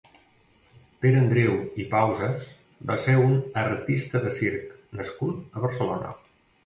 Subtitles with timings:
[1.01, 1.51] Pere Andreu
[1.83, 2.47] i Pausas
[2.93, 6.11] va ser un «Artista de circ» nascut a Barcelona.